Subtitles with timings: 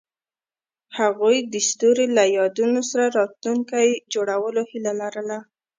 [0.99, 5.37] هغوی د ستوري له یادونو سره راتلونکی جوړولو هیله لرله.